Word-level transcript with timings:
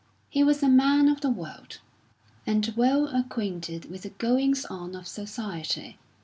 He 0.31 0.43
was 0.43 0.63
a 0.63 0.67
man 0.67 1.07
of 1.07 1.21
the 1.21 1.29
world, 1.29 1.77
and 2.47 2.73
well 2.75 3.07
acquainted 3.09 3.85
with 3.85 4.01
the 4.01 4.09
goings 4.09 4.65
on 4.65 4.95
of 4.95 5.07
society. 5.07 5.99